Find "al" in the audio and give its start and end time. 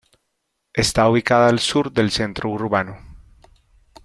1.47-1.59